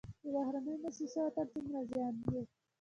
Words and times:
د 0.23 0.25
بهرنیو 0.33 0.81
موسسو 0.83 1.19
وتل 1.25 1.47
څومره 1.53 1.79
زیان 1.89 2.13
و؟ 2.31 2.43